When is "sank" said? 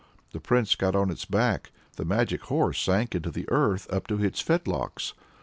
2.81-3.13